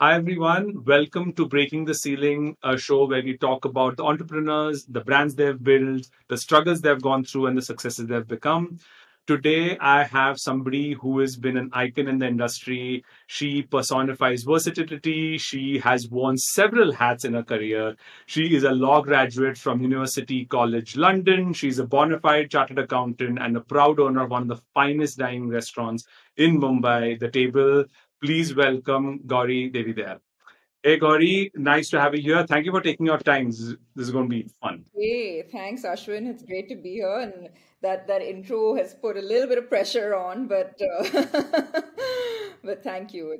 [0.00, 0.84] Hi, everyone.
[0.84, 5.34] Welcome to Breaking the Ceiling, a show where we talk about the entrepreneurs, the brands
[5.34, 8.78] they've built, the struggles they've gone through, and the successes they've become.
[9.26, 13.04] Today, I have somebody who has been an icon in the industry.
[13.26, 15.36] She personifies versatility.
[15.36, 17.96] She has worn several hats in her career.
[18.26, 21.52] She is a law graduate from University College London.
[21.52, 25.18] She's a bona fide chartered accountant and a proud owner of one of the finest
[25.18, 27.84] dining restaurants in Mumbai, The Table.
[28.20, 30.18] Please welcome Gauri Devidayal.
[30.82, 32.44] Hey Gauri, nice to have you here.
[32.44, 33.46] Thank you for taking your time.
[33.46, 34.84] This is, going to be fun.
[34.92, 36.26] Hey, thanks, Ashwin.
[36.26, 37.48] It's great to be here, and
[37.80, 41.22] that that intro has put a little bit of pressure on, but uh,
[42.64, 43.38] but thank you.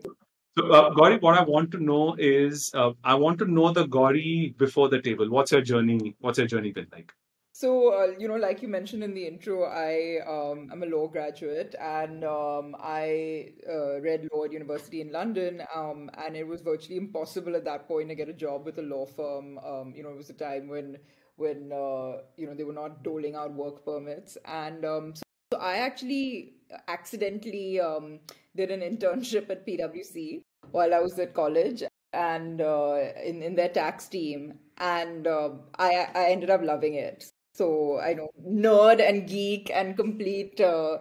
[0.57, 3.87] So, uh, Gauri, what I want to know is, uh, I want to know the
[3.87, 5.29] Gauri before the table.
[5.29, 6.15] What's your journey?
[6.21, 7.13] What's your journey been like?
[7.59, 11.09] So, uh, you know, like you mentioned in the intro, I um, I'm a law
[11.09, 15.63] graduate and um, I uh, read law at university in London.
[15.75, 18.83] Um, and it was virtually impossible at that point to get a job with a
[18.83, 19.59] law firm.
[19.59, 20.99] Um, you know, it was a time when
[21.35, 25.59] when uh, you know they were not doling out work permits, and um, so, so,
[25.59, 26.53] I actually
[26.87, 28.21] accidentally um,
[28.55, 33.69] did an internship at PwC while I was at college and uh, in in their
[33.69, 37.33] tax team, and uh, I I ended up loving it.
[37.59, 40.99] So I know nerd and geek and complete uh,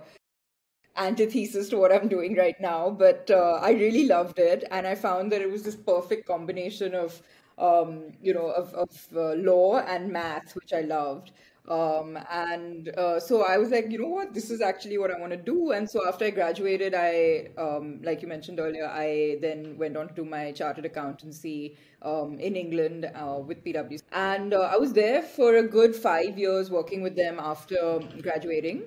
[0.98, 2.90] antithesis to what I'm doing right now.
[2.90, 6.96] But uh, I really loved it, and I found that it was this perfect combination
[6.96, 7.22] of
[7.58, 11.32] um, you know of, of uh, law and math, which I loved.
[11.68, 15.20] Um, and uh, so I was like, you know what, this is actually what I
[15.20, 15.72] want to do.
[15.72, 20.08] And so after I graduated, I, um, like you mentioned earlier, I then went on
[20.08, 24.02] to do my chartered accountancy um, in England uh, with PwC.
[24.14, 28.84] And uh, I was there for a good five years working with them after graduating.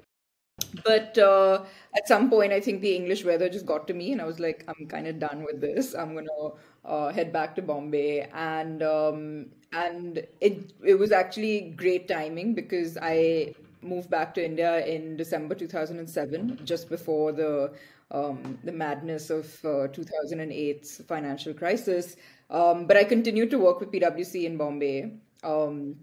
[0.85, 1.65] But uh,
[1.97, 4.39] at some point, I think the English weather just got to me, and I was
[4.39, 5.95] like, I'm kind of done with this.
[5.95, 6.51] I'm gonna
[6.85, 12.99] uh, head back to Bombay, and um, and it it was actually great timing because
[13.01, 17.73] I moved back to India in December 2007, just before the
[18.11, 22.17] um, the madness of uh, 2008's financial crisis.
[22.51, 25.13] Um, but I continued to work with PwC in Bombay,
[25.45, 25.97] um,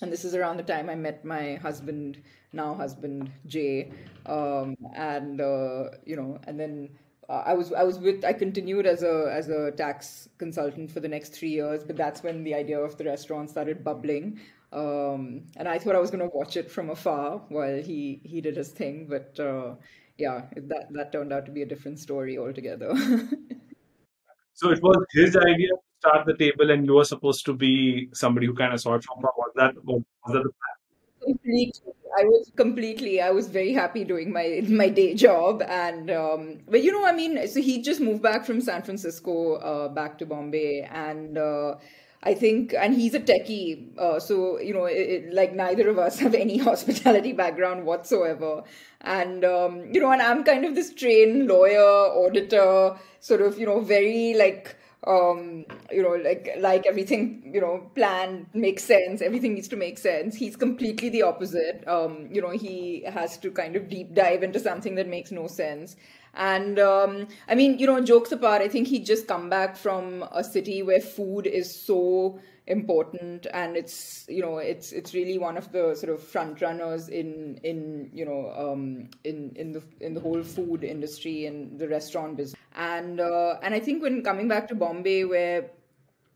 [0.00, 3.92] and this is around the time I met my husband, now husband Jay,
[4.26, 6.88] um, and uh, you know, and then
[7.30, 10.98] uh, I was I was with I continued as a as a tax consultant for
[10.98, 14.40] the next three years, but that's when the idea of the restaurant started bubbling.
[14.72, 18.40] Um, and I thought I was going to watch it from afar while he he
[18.40, 19.76] did his thing, but uh,
[20.18, 22.90] yeah, that that turned out to be a different story altogether.
[24.54, 28.08] so it was his idea to start the table, and you were supposed to be
[28.12, 30.79] somebody who kind of saw it from Was that was that the plan?
[31.22, 31.72] Completely.
[32.18, 33.20] I was completely.
[33.20, 37.12] I was very happy doing my my day job, and um, but you know, I
[37.12, 41.74] mean, so he just moved back from San Francisco uh, back to Bombay, and uh,
[42.22, 45.98] I think, and he's a techie, uh, so you know, it, it, like neither of
[45.98, 48.64] us have any hospitality background whatsoever,
[49.02, 51.80] and um, you know, and I'm kind of this trained lawyer,
[52.24, 54.74] auditor, sort of, you know, very like
[55.06, 59.96] um you know like like everything you know plan makes sense everything needs to make
[59.98, 60.36] sense.
[60.36, 61.82] He's completely the opposite.
[61.88, 65.46] Um you know he has to kind of deep dive into something that makes no
[65.46, 65.96] sense
[66.34, 70.24] and um i mean you know jokes apart i think he just come back from
[70.32, 72.38] a city where food is so
[72.70, 77.08] important and it's you know it's it's really one of the sort of front runners
[77.08, 81.88] in in you know um, in in the in the whole food industry and the
[81.88, 82.60] restaurant business.
[82.76, 85.70] And uh, and I think when coming back to Bombay where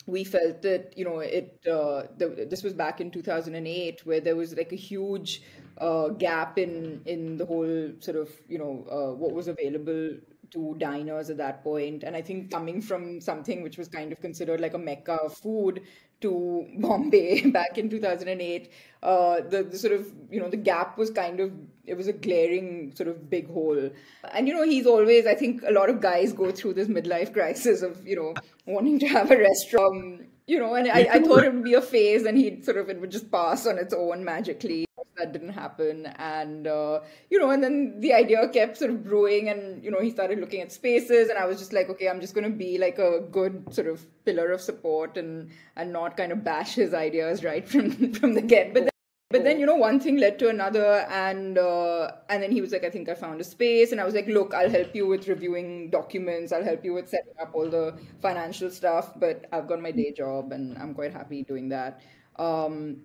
[0.06, 4.36] we felt that you know it uh, the, this was back in 2008 where there
[4.36, 5.42] was like a huge
[5.78, 10.16] uh, gap in in the whole sort of you know uh, what was available
[10.54, 12.04] to diners at that point.
[12.04, 15.36] And i think coming from something which was kind of considered like a mecca of
[15.36, 15.82] food
[16.22, 18.72] to Bombay back in 2008,
[19.02, 21.52] uh, the, the sort of, you know, the gap was kind of,
[21.84, 23.90] it was a glaring sort of big hole.
[24.32, 27.32] And, you know, he's always, I think a lot of guys go through this midlife
[27.32, 28.34] crisis of, you know,
[28.66, 31.82] wanting to have a restaurant, you know, and I, I thought it would be a
[31.82, 34.86] phase and he'd sort of, it would just pass on its own magically
[35.16, 36.06] that didn't happen.
[36.18, 37.00] And uh,
[37.30, 40.38] you know and then the idea kept sort of brewing and you know he started
[40.38, 42.98] looking at spaces and i was just like okay i'm just going to be like
[42.98, 47.44] a good sort of pillar of support and and not kind of bash his ideas
[47.44, 48.74] right from from the get.
[48.74, 48.90] But then,
[49.30, 52.72] but then you know one thing led to another and uh, and then he was
[52.72, 53.92] like i think i found a space.
[53.92, 56.52] And i was like look i'll help you with reviewing documents.
[56.52, 60.12] I'll help you with setting up all the financial stuff but i've got my day
[60.12, 62.00] job and i'm quite happy doing that.
[62.36, 63.02] Um,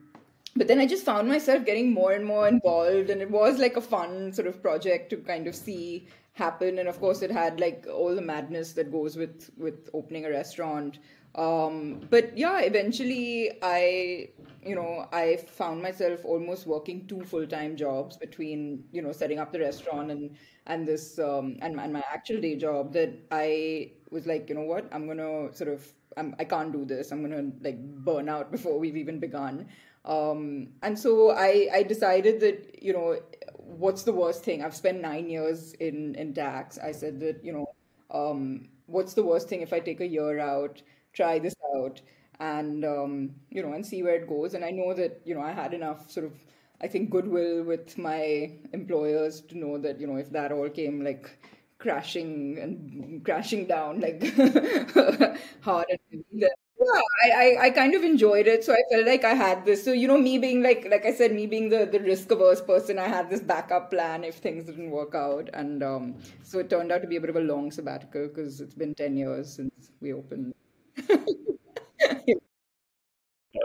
[0.56, 3.78] but then I just found myself getting more and more involved, and it was like
[3.78, 6.80] a fun sort of project to kind of see happen.
[6.80, 10.30] And of course, it had like all the madness that goes with with opening a
[10.30, 11.00] restaurant.
[11.36, 14.30] Um, but yeah, eventually, I
[14.63, 19.40] you know I found myself almost working two full time jobs between you know setting
[19.40, 20.36] up the restaurant and
[20.66, 22.94] and this um, and, and my actual day job.
[22.94, 25.88] That I was like, you know what, I'm gonna sort of
[26.18, 27.12] I'm, I can't do this.
[27.12, 29.68] I'm gonna like burn out before we've even begun.
[30.06, 33.19] Um, and so I, I decided that, you know,
[33.57, 34.63] what's the worst thing?
[34.63, 36.78] I've spent nine years in, in tax.
[36.78, 37.66] I said that, you know,
[38.12, 40.81] um, what's the worst thing if I take a year out,
[41.13, 42.01] try this out,
[42.40, 44.54] and, um, you know, and see where it goes.
[44.54, 46.34] And I know that, you know, I had enough sort of,
[46.81, 51.04] I think, goodwill with my employers to know that, you know, if that all came
[51.04, 51.30] like
[51.78, 54.22] crashing and crashing down like
[55.62, 56.44] hard and
[56.80, 58.64] yeah, I, I, I kind of enjoyed it.
[58.64, 59.84] So I felt like I had this.
[59.84, 62.62] So, you know, me being like, like I said, me being the, the risk averse
[62.62, 65.50] person, I had this backup plan if things didn't work out.
[65.54, 68.62] And um, so it turned out to be a bit of a long sabbatical because
[68.62, 70.54] it's been 10 years since we opened.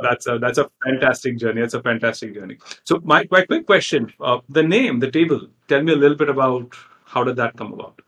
[0.02, 1.60] that's a that's a fantastic journey.
[1.60, 2.58] That's a fantastic journey.
[2.84, 5.48] So my, my quick question: uh, the name, the table.
[5.68, 6.74] Tell me a little bit about
[7.04, 8.00] how did that come about?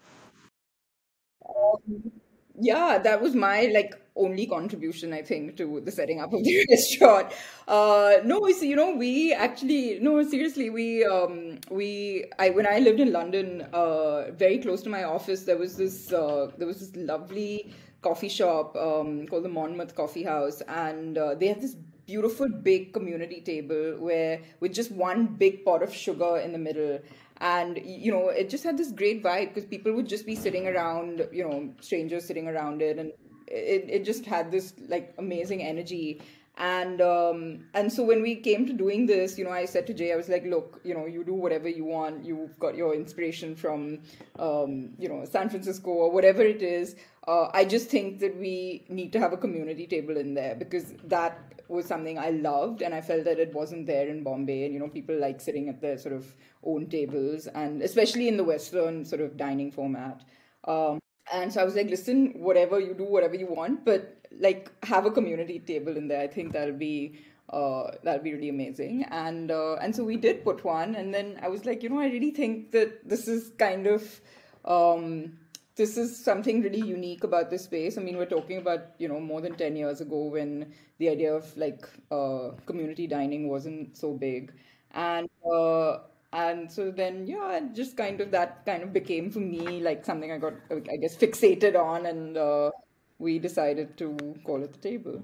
[1.48, 2.15] Um,
[2.60, 6.66] yeah, that was my like only contribution, I think, to the setting up of the
[6.70, 7.32] restaurant.
[7.68, 12.78] Uh, no, so you know, we actually no, seriously, we um, we I when I
[12.78, 16.80] lived in London, uh, very close to my office, there was this uh, there was
[16.80, 21.76] this lovely coffee shop um, called the Monmouth Coffee House, and uh, they had this
[22.06, 27.00] beautiful big community table where with just one big pot of sugar in the middle
[27.40, 30.66] and you know it just had this great vibe because people would just be sitting
[30.66, 33.12] around you know strangers sitting around it and
[33.48, 36.20] it, it just had this like amazing energy.
[36.58, 39.92] And um and so when we came to doing this you know i said to
[39.92, 42.24] jay i was like look you know you do whatever you want.
[42.24, 43.98] You've got your inspiration from
[44.38, 46.96] um you know san francisco or whatever it is.
[47.28, 50.94] Uh, i just think that we need to have a community table in there because
[51.04, 54.74] that was something i loved and i felt that it wasn't there in bombay and
[54.74, 56.34] you know people like sitting at their sort of
[56.64, 60.22] own tables and especially in the western sort of dining format
[60.64, 61.00] um
[61.32, 65.06] and so I was like, listen, whatever you do, whatever you want, but like have
[65.06, 66.20] a community table in there.
[66.20, 67.18] I think that'll be
[67.50, 69.04] uh, that'll be really amazing.
[69.10, 72.00] And uh, and so we did put one, and then I was like, you know,
[72.00, 74.20] I really think that this is kind of
[74.64, 75.38] um,
[75.76, 77.98] this is something really unique about this space.
[77.98, 81.34] I mean, we're talking about you know more than ten years ago when the idea
[81.34, 84.52] of like uh, community dining wasn't so big,
[84.92, 85.98] and uh,
[86.32, 90.32] and so then yeah just kind of that kind of became for me like something
[90.32, 92.70] i got i guess fixated on and uh,
[93.18, 95.22] we decided to call it the table.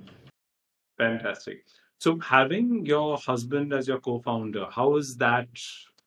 [0.96, 1.64] Fantastic.
[1.98, 5.48] So having your husband as your co-founder how is that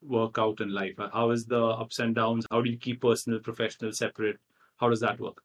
[0.07, 3.39] work out in life how is the ups and downs how do you keep personal
[3.39, 4.37] professional separate
[4.77, 5.41] how does that work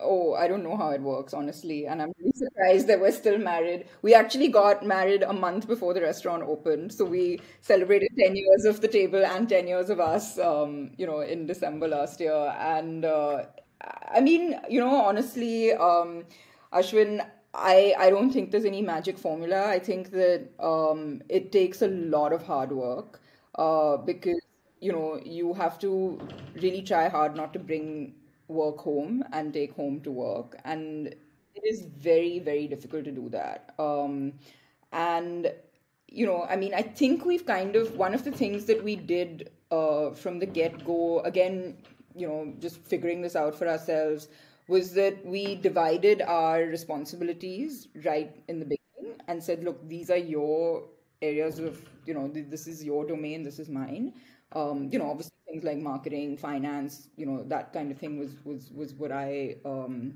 [0.00, 1.86] Oh, I don't know how it works, honestly.
[1.86, 3.86] And I'm really surprised that we're still married.
[4.02, 6.92] We actually got married a month before the restaurant opened.
[6.92, 11.06] So we celebrated 10 years of the table and 10 years of us, um, you
[11.06, 12.54] know, in December last year.
[12.60, 13.46] And uh,
[14.12, 16.24] I mean, you know, honestly, um,
[16.72, 17.26] Ashwin,
[17.58, 19.66] I, I don't think there's any magic formula.
[19.68, 23.20] I think that um, it takes a lot of hard work
[23.56, 24.40] uh, because,
[24.80, 26.18] you know, you have to
[26.54, 28.14] really try hard not to bring
[28.48, 31.08] work home and take home to work and
[31.54, 34.32] it is very very difficult to do that um,
[34.92, 35.52] and
[36.10, 38.96] you know i mean i think we've kind of one of the things that we
[38.96, 41.76] did uh, from the get go again
[42.16, 44.28] you know just figuring this out for ourselves
[44.68, 50.16] was that we divided our responsibilities right in the beginning and said look these are
[50.16, 50.84] your
[51.22, 54.12] areas of you know this is your domain this is mine
[54.52, 58.36] um, you know obviously things like marketing, finance, you know, that kind of thing was
[58.44, 60.14] was was what I um,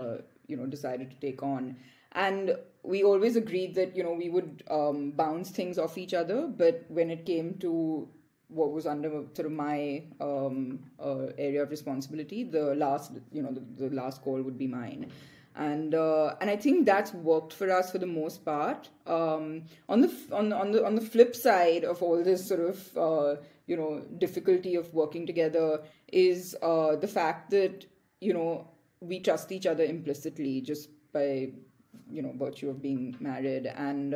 [0.00, 1.76] uh, you know decided to take on.
[2.12, 6.46] And we always agreed that you know we would um, bounce things off each other,
[6.46, 8.08] but when it came to
[8.48, 13.52] what was under sort of my um, uh, area of responsibility, the last you know
[13.52, 15.10] the, the last call would be mine
[15.56, 18.90] and uh, and I think that's worked for us for the most part.
[19.06, 22.96] Um, on the on on the on the flip side of all this sort of
[22.96, 25.80] uh, you know difficulty of working together
[26.12, 27.86] is uh, the fact that
[28.20, 28.68] you know
[29.00, 31.50] we trust each other implicitly just by
[32.10, 34.14] you know virtue of being married and.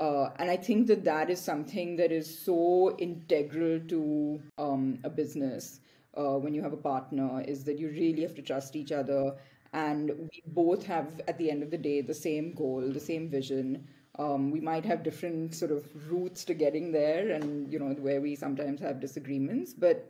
[0.00, 5.10] Uh, and I think that that is something that is so integral to um, a
[5.10, 5.80] business
[6.16, 9.34] uh, when you have a partner is that you really have to trust each other
[9.74, 13.28] and we both have at the end of the day the same goal the same
[13.28, 13.86] vision
[14.18, 18.20] um, we might have different sort of routes to getting there, and you know where
[18.20, 19.72] we sometimes have disagreements.
[19.72, 20.06] But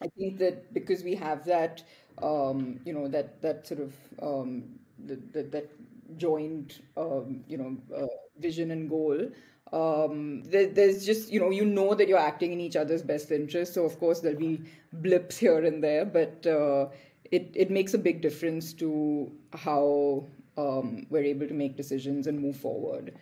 [0.00, 1.82] I think that because we have that,
[2.22, 4.64] um, you know, that that sort of um,
[5.06, 5.70] the, the, that
[6.16, 8.06] joint, um, you know, uh,
[8.42, 9.30] vision and goal.
[9.72, 13.30] Um, there, there's just you know you know that you're acting in each other's best
[13.30, 13.74] interest.
[13.74, 14.60] So of course there'll be
[14.92, 16.88] blips here and there, but uh,
[17.30, 20.26] it it makes a big difference to how
[20.58, 23.14] um, we're able to make decisions and move forward.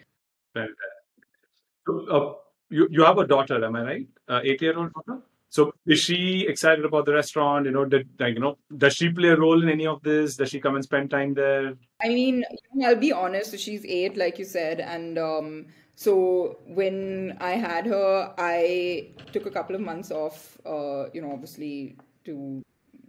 [1.86, 2.34] So, uh,
[2.68, 4.08] you you have a daughter, am I right?
[4.28, 5.22] Uh, eight year old daughter.
[5.50, 7.66] So is she excited about the restaurant?
[7.66, 10.36] You know, did like you know, does she play a role in any of this?
[10.36, 11.74] Does she come and spend time there?
[12.02, 12.44] I mean,
[12.84, 13.50] I'll be honest.
[13.50, 15.66] So she's eight, like you said, and um,
[15.96, 20.56] so when I had her, I took a couple of months off.
[20.64, 22.62] Uh, you know, obviously to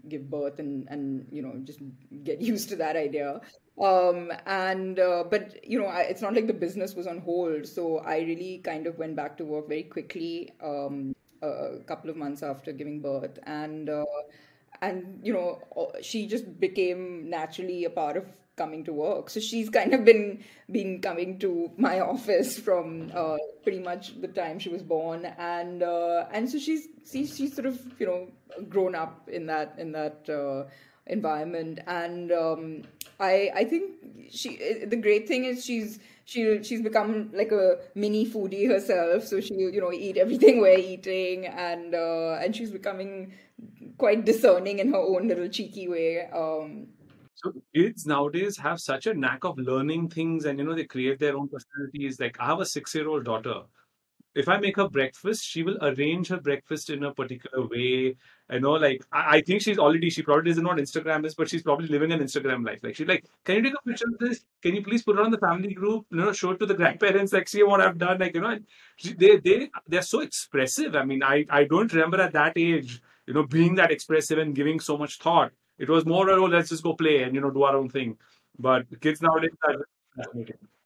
[0.09, 1.79] give birth and and you know just
[2.23, 3.39] get used to that idea
[3.79, 7.67] um and uh, but you know I, it's not like the business was on hold
[7.67, 12.15] so i really kind of went back to work very quickly um a couple of
[12.15, 13.39] months after giving birth.
[13.43, 14.05] And uh,
[14.81, 15.61] and you know
[16.01, 18.25] she just became naturally a part of
[18.57, 19.29] coming to work.
[19.29, 24.27] So she's kind of been been coming to my office from uh, pretty much the
[24.27, 25.25] time she was born.
[25.25, 28.27] And uh, and so she's she's, she's sort of you know
[28.69, 30.69] grown up in that in that uh,
[31.07, 31.79] environment.
[31.87, 32.83] And um,
[33.19, 33.91] i i think
[34.31, 39.25] she the great thing is she's she she's become like a mini foodie herself.
[39.25, 41.45] So she you know eat everything we're eating.
[41.47, 43.33] And uh, and she's becoming
[43.97, 46.25] quite discerning in her own little cheeky way.
[46.27, 46.87] Um,
[47.35, 51.19] so kids nowadays have such a knack of learning things and you know they create
[51.19, 52.19] their own personalities.
[52.19, 53.61] Like i have a 6 year old daughter.
[54.33, 58.15] If I make her breakfast, she will arrange her breakfast in a particular way.
[58.51, 61.35] I know, like I, I think she's already she probably doesn't know what Instagram is,
[61.35, 62.79] but she's probably living an Instagram life.
[62.83, 64.43] Like she's like, can you take a picture of this?
[64.61, 66.05] Can you please put it on the family group?
[66.11, 67.31] You know, show it to the grandparents.
[67.31, 68.19] Like, see what I've done.
[68.19, 68.59] Like you know,
[69.17, 70.97] they they they're so expressive.
[70.97, 74.53] I mean, I I don't remember at that age, you know, being that expressive and
[74.53, 75.53] giving so much thought.
[75.79, 78.17] It was more, oh, let's just go play and you know do our own thing.
[78.59, 79.85] But kids nowadays are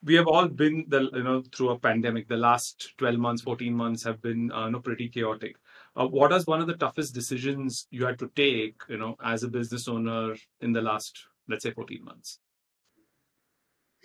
[0.06, 3.74] we have all been the you know through a pandemic the last 12 months 14
[3.74, 5.58] months have been uh, you know pretty chaotic
[5.96, 9.44] uh, what is one of the toughest decisions you had to take you know as
[9.44, 12.40] a business owner in the last let's say 14 months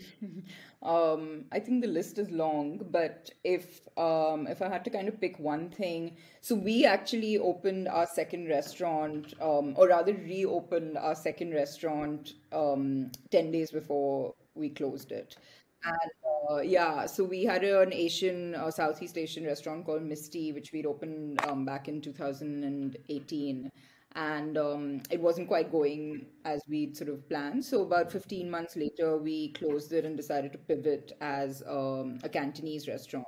[0.82, 5.08] um, I think the list is long, but if um, if I had to kind
[5.08, 10.96] of pick one thing, so we actually opened our second restaurant, um, or rather reopened
[10.98, 15.36] our second restaurant um, ten days before we closed it.
[15.84, 16.10] And
[16.50, 20.72] uh, yeah, so we had an Asian, uh, Southeast Asian restaurant called Miss T, which
[20.72, 23.70] we'd opened um, back in 2018.
[24.16, 27.64] And um, it wasn't quite going as we'd sort of planned.
[27.64, 32.28] So, about 15 months later, we closed it and decided to pivot as um, a
[32.28, 33.26] Cantonese restaurant.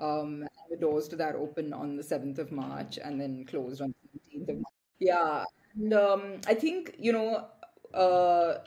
[0.00, 3.94] Um, the doors to that opened on the 7th of March and then closed on
[4.02, 4.74] the 17th of March.
[4.98, 5.44] Yeah.
[5.76, 7.46] And um, I think, you know,
[7.94, 8.58] uh,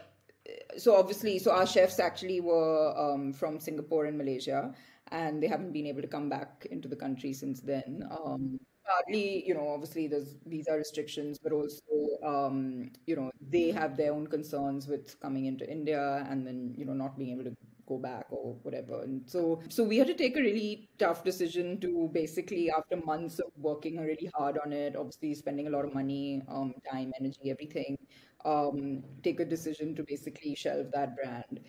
[0.78, 4.74] so obviously, so our chefs actually were um, from Singapore and Malaysia,
[5.12, 8.04] and they haven't been able to come back into the country since then.
[8.12, 11.82] Um, partly, you know, obviously there's visa restrictions, but also,
[12.24, 16.86] um, you know, they have their own concerns with coming into India and then, you
[16.86, 17.56] know, not being able to
[17.88, 19.02] go back or whatever.
[19.02, 23.40] And so, so we had to take a really tough decision to basically, after months
[23.40, 27.50] of working really hard on it, obviously spending a lot of money, um, time, energy,
[27.50, 27.98] everything,
[28.46, 31.60] um, take a decision to basically shelve that brand.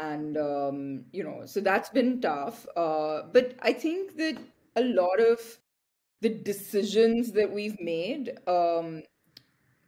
[0.00, 2.66] And, um, you know, so that's been tough.
[2.76, 4.38] Uh, but I think that
[4.76, 5.40] a lot of
[6.22, 9.02] the decisions that we've made um,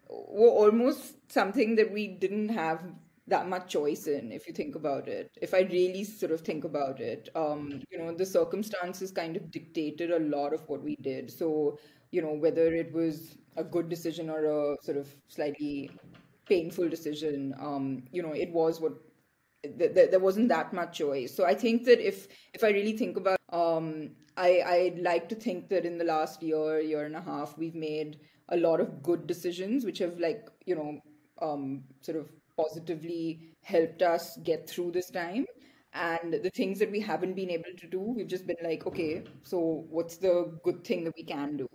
[0.08, 2.82] were almost something that we didn't have
[3.26, 6.64] that much choice in if you think about it if i really sort of think
[6.64, 10.94] about it um you know the circumstances kind of dictated a lot of what we
[10.96, 11.78] did so
[12.10, 15.90] you know whether it was a good decision or a sort of slightly
[16.46, 17.54] painful decision.
[17.58, 18.94] Um you know it was what
[19.62, 21.34] th- th- there wasn't that much choice.
[21.34, 25.34] So i think that if if i really think about um i i'd like to
[25.34, 29.02] think that in the last year year and a half we've made a lot of
[29.02, 30.98] good decisions which have like you know
[31.40, 35.46] um sort of positively helped us get through this time.
[35.92, 39.22] And the things that we haven't been able to do we've just been like okay
[39.44, 41.68] so what's the good thing that we can do?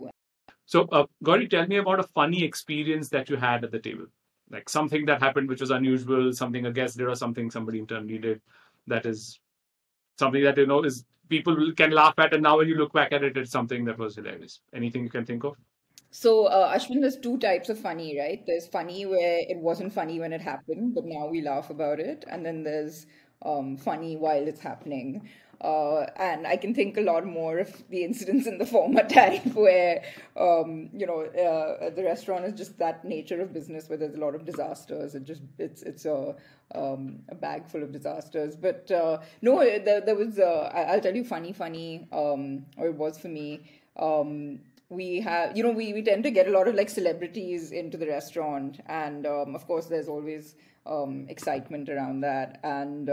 [0.66, 4.06] So uh, Gauri, tell me about a funny experience that you had at the table
[4.50, 8.18] like something that happened which was unusual something a guest did or something somebody internally
[8.18, 8.40] did
[8.86, 9.40] that is
[10.18, 13.12] something that you know is people can laugh at and now when you look back
[13.12, 15.54] at it it's something that was hilarious anything you can think of
[16.12, 18.42] so, uh, Ashwin, there's two types of funny, right?
[18.44, 22.24] There's funny where it wasn't funny when it happened, but now we laugh about it.
[22.28, 23.06] And then there's
[23.42, 25.28] um, funny while it's happening.
[25.60, 29.44] Uh, and I can think a lot more of the incidents in the former type
[29.54, 30.02] where,
[30.36, 34.18] um, you know, uh, the restaurant is just that nature of business where there's a
[34.18, 35.14] lot of disasters.
[35.14, 36.34] It just it's it's a
[36.74, 38.56] um, a bag full of disasters.
[38.56, 42.94] But uh, no, there, there was uh, I'll tell you funny, funny, um, or it
[42.94, 43.60] was for me.
[43.98, 47.70] Um, we have you know we, we tend to get a lot of like celebrities
[47.70, 53.08] into the restaurant and um, of course there's always um, excitement around that and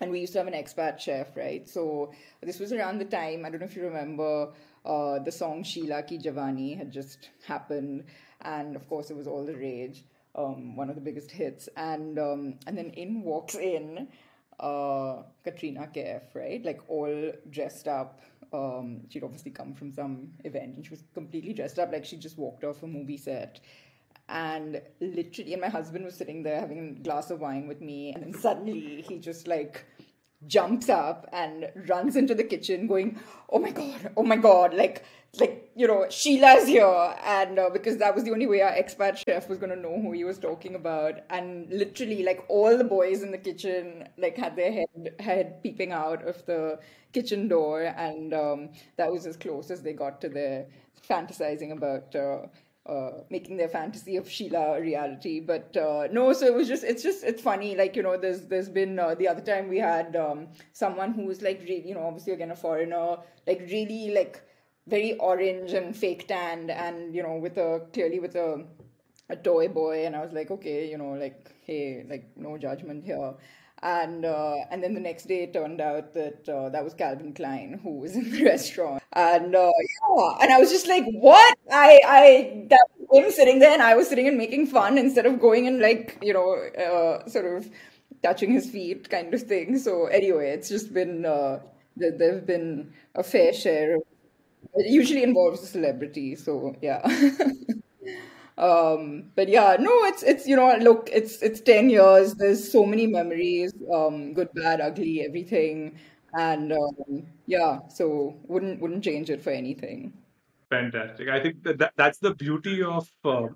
[0.00, 1.68] and we used to have an expat chef right?
[1.68, 4.48] So this was around the time i don't know if you remember
[4.84, 8.04] uh, the song sheila ki jawani had just happened.
[8.40, 10.04] And of course it was all the rage
[10.34, 11.68] um, one of the biggest hits.
[11.76, 14.08] And um, and then in walks in
[14.60, 16.64] uh, Katrina Kaif, right?
[16.64, 18.20] Like all dressed up.
[18.52, 21.92] Um, she'd obviously come from some event and she was completely dressed up.
[21.92, 23.60] Like she just walked off a movie set.
[24.28, 28.12] And literally, and my husband was sitting there having a glass of wine with me,
[28.12, 29.84] and then suddenly he just like
[30.46, 33.18] jumps up and runs into the kitchen going
[33.50, 35.04] oh my god oh my god like
[35.40, 39.16] like you know sheila's here and uh, because that was the only way our expat
[39.16, 41.20] chef was going to know who he was talking about.
[41.30, 45.92] And literally like all the boys in the kitchen like had their head head peeping
[45.92, 46.78] out of the
[47.12, 47.82] kitchen door.
[47.82, 50.66] And um, that was as close as they got to their
[51.08, 52.46] fantasizing about uh,
[52.88, 55.40] uh, making their fantasy of Sheila a reality.
[55.40, 57.76] But uh, no, so it was just it's just it's funny.
[57.76, 61.24] Like you know, there's there's been uh, the other time we had um, someone who
[61.24, 63.16] was like really, you know obviously again a foreigner
[63.46, 64.42] like really like
[64.86, 68.64] very orange and fake tanned and you know with a clearly with a
[69.28, 73.04] a toy boy and I was like okay you know like hey like no judgment
[73.04, 73.34] here
[73.82, 77.32] and uh, and then the next day it turned out that uh, that was Calvin
[77.34, 79.70] Klein who was in the restaurant, and uh,
[80.16, 81.56] yeah, and I was just like, what?
[81.72, 85.26] I I that was him sitting there, and I was sitting and making fun instead
[85.26, 87.70] of going and like you know uh, sort of
[88.22, 89.78] touching his feet kind of thing.
[89.78, 91.60] So anyway, it's just been uh,
[91.96, 93.96] there have been a fair share.
[93.96, 94.02] Of,
[94.74, 97.02] it usually involves a celebrity, so yeah.
[98.58, 102.34] um but yeah no it's it's you know look it's it's 10 years.
[102.34, 105.98] There's so many memories um good bad ugly everything.
[106.34, 110.12] And um, yeah so wouldn't wouldn't change it for anything.
[110.70, 111.28] Fantastic.
[111.28, 113.46] I think that, that that's the beauty of uh,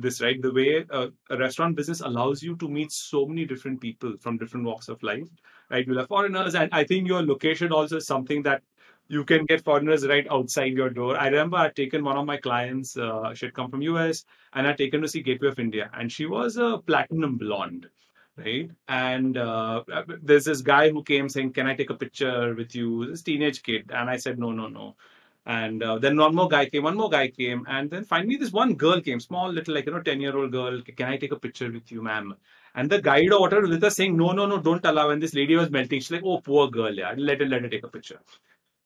[0.00, 0.40] this right?
[0.40, 4.38] The way uh, a restaurant business allows you to meet so many different people from
[4.38, 5.28] different walks of life
[5.72, 5.86] right?
[5.86, 8.62] You'll have foreigners and i think your location also is something that
[9.08, 11.16] you can get foreigners right outside your door.
[11.18, 14.66] I remember I'd taken one of my clients, uh, she had come from US, and
[14.66, 17.88] I'd taken to see Gateway of India, and she was a platinum blonde,
[18.36, 18.70] right?
[18.88, 19.84] And uh,
[20.22, 23.62] there's this guy who came saying, "Can I take a picture with you?" This teenage
[23.62, 24.96] kid, and I said, "No, no, no."
[25.44, 28.52] And uh, then one more guy came, one more guy came, and then finally this
[28.52, 30.80] one girl came, small little like you know ten year old girl.
[30.82, 32.34] Can I take a picture with you, ma'am?
[32.74, 35.34] And the guide or whatever with us saying, "No, no, no, don't allow." And this
[35.34, 36.00] lady was melting.
[36.00, 38.20] She's like, "Oh, poor girl, yeah, let her let her take a picture."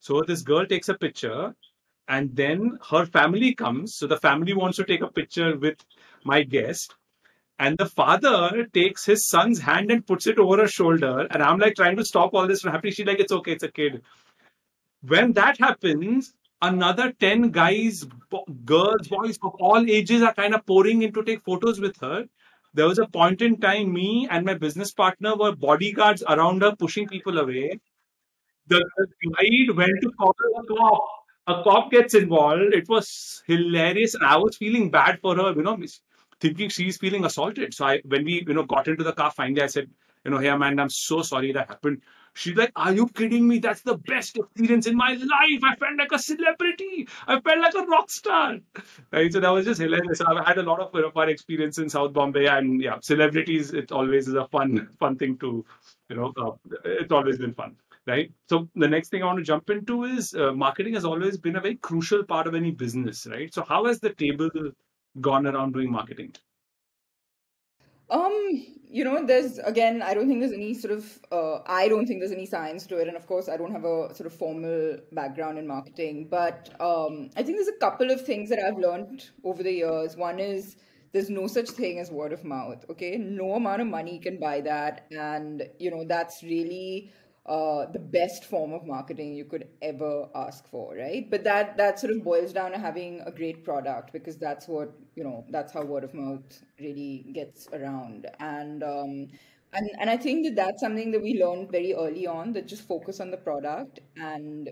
[0.00, 1.54] So this girl takes a picture
[2.08, 3.96] and then her family comes.
[3.96, 5.76] So the family wants to take a picture with
[6.24, 6.94] my guest.
[7.58, 11.26] And the father takes his son's hand and puts it over her shoulder.
[11.30, 12.92] And I'm like trying to stop all this from happening.
[12.92, 14.02] She's like, it's okay, it's a kid.
[15.00, 18.04] When that happens, another 10 guys,
[18.64, 22.26] girls, boys of all ages are kind of pouring in to take photos with her.
[22.74, 26.76] There was a point in time, me and my business partner were bodyguards around her,
[26.76, 27.80] pushing people away
[28.68, 31.04] the, the guide went to call a cop.
[31.48, 32.74] A cop gets involved.
[32.74, 35.52] It was hilarious, and I was feeling bad for her.
[35.54, 35.78] You know,
[36.40, 37.74] thinking she's feeling assaulted.
[37.74, 39.88] So I, when we, you know, got into the car, finally, I said,
[40.24, 42.02] you know, hey, Amanda, I'm so sorry that happened.
[42.34, 43.60] She's like, Are you kidding me?
[43.60, 45.60] That's the best experience in my life.
[45.64, 47.08] I felt like a celebrity.
[47.26, 48.56] I felt like a rock star.
[49.12, 49.32] Right.
[49.32, 50.20] So that was just hilarious.
[50.20, 52.46] I've had a lot of fun experience in South Bombay.
[52.46, 55.64] And yeah, celebrities, it always is a fun, fun thing to,
[56.10, 56.52] you know, uh,
[56.84, 57.76] it's always been fun
[58.06, 58.32] right?
[58.48, 61.56] So the next thing I want to jump into is uh, marketing has always been
[61.56, 63.52] a very crucial part of any business, right?
[63.52, 64.50] So how has the table
[65.20, 66.34] gone around doing marketing?
[68.08, 72.06] Um, you know, there's again, I don't think there's any sort of, uh, I don't
[72.06, 74.32] think there's any science to it, and of course, I don't have a sort of
[74.32, 78.78] formal background in marketing, but um, I think there's a couple of things that I've
[78.78, 80.16] learned over the years.
[80.16, 80.76] One is
[81.12, 82.84] there's no such thing as word of mouth.
[82.90, 87.10] Okay, no amount of money can buy that, and you know that's really
[87.46, 91.30] uh, the best form of marketing you could ever ask for, right?
[91.30, 94.92] But that that sort of boils down to having a great product because that's what
[95.14, 95.44] you know.
[95.50, 99.28] That's how word of mouth really gets around, and um,
[99.72, 102.52] and and I think that that's something that we learned very early on.
[102.52, 104.70] That just focus on the product, and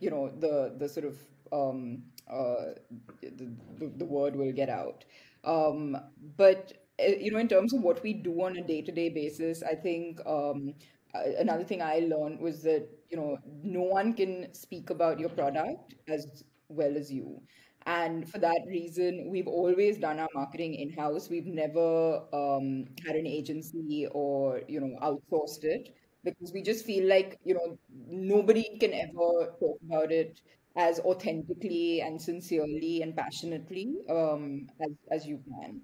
[0.00, 1.16] you know the the sort of
[1.52, 2.74] um, uh,
[3.22, 5.04] the, the, the word will get out.
[5.44, 5.96] Um,
[6.36, 9.08] but uh, you know, in terms of what we do on a day to day
[9.08, 10.74] basis, I think um,
[11.14, 15.94] another thing I learned was that you know no one can speak about your product
[16.08, 17.40] as well as you.
[17.84, 21.28] And for that reason, we've always done our marketing in house.
[21.28, 25.94] We've never um, had an agency or you know outsourced it
[26.24, 30.40] because we just feel like you know nobody can ever talk about it
[30.76, 35.80] as authentically and sincerely and passionately um, as as you can.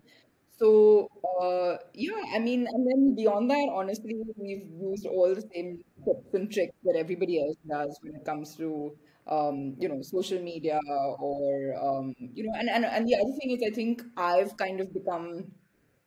[0.59, 1.09] So
[1.41, 6.35] uh, yeah, I mean, and then beyond that, honestly, we've used all the same tips
[6.35, 8.97] and tricks that everybody else does when it comes to
[9.29, 10.81] um, you know social media
[11.21, 14.81] or um, you know, and, and and the other thing is, I think I've kind
[14.81, 15.53] of become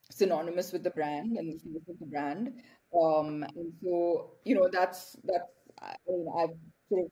[0.10, 2.54] synonymous with the brand and the face of the brand,
[3.02, 5.48] um, and so you know that's that's
[5.82, 6.58] I mean, I've
[6.90, 7.12] sort of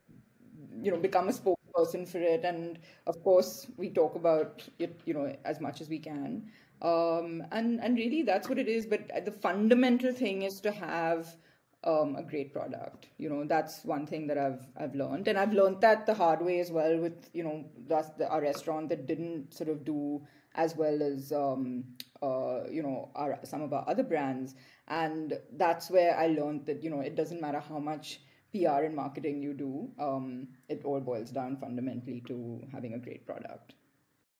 [0.82, 5.14] you know become a spokesperson for it, and of course we talk about it you
[5.14, 6.44] know as much as we can
[6.82, 11.36] um, and and really that's what it is but the fundamental thing is to have
[11.84, 13.06] um, a great product.
[13.16, 15.28] You know that's one thing that i've i've learned.
[15.28, 18.42] And i've learned that the hard way as well with you know that's the, our
[18.42, 20.22] restaurant that didn't sort of do
[20.54, 21.84] as well as um,
[22.22, 24.54] uh, you know our some of our other brands.
[24.88, 28.20] And that's where i learned that you know it doesn't matter how much
[28.52, 33.24] pr and marketing you do um, it all boils down fundamentally to having a great
[33.24, 33.74] product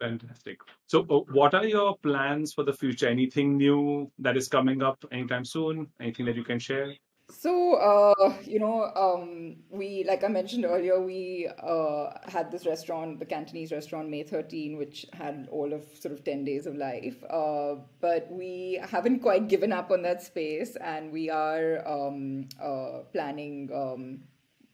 [0.01, 0.61] Fantastic.
[0.87, 3.07] So, uh, what are your plans for the future?
[3.07, 5.89] Anything new that is coming up anytime soon?
[6.01, 6.95] Anything that you can share?
[7.31, 13.21] So, uh, you know, um, we, like I mentioned earlier, we uh, had this restaurant,
[13.21, 17.23] the Cantonese restaurant, May 13, which had all of sort of 10 days of life.
[17.31, 23.01] Uh, but we haven't quite given up on that space, and we are um, uh,
[23.13, 24.21] planning, um,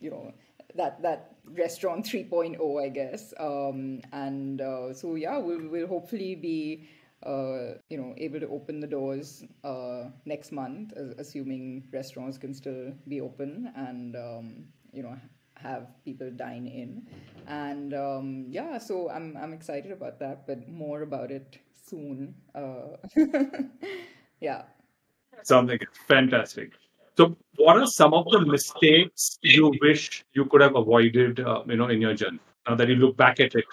[0.01, 0.33] you know,
[0.77, 3.33] that that restaurant 3.0 i guess.
[3.39, 6.89] Um, and uh, so yeah we'll, we'll hopefully be
[7.25, 12.93] uh, you know able to open the doors uh, next month assuming restaurants can still
[13.09, 15.17] be open and um, you know
[15.57, 17.07] have people dine in.
[17.47, 21.59] And um, yeah so i'm i'm excited about that but more about it
[21.89, 22.97] soon uh,
[24.41, 24.63] yeah.
[25.69, 26.73] Like fantastic
[27.17, 31.77] so, what are some of the mistakes you wish you could have avoided, uh, you
[31.77, 32.41] know, in your journey?
[32.69, 33.65] Now that you look back at it.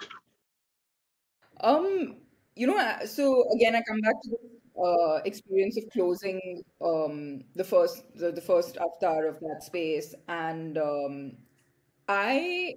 [1.60, 2.16] Um,
[2.56, 7.42] you know, uh, so again, I come back to the uh, experience of closing um,
[7.54, 11.32] the first the, the first avatar of that space, and um,
[12.08, 12.76] I,